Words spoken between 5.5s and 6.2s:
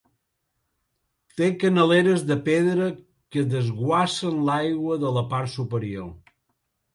superior.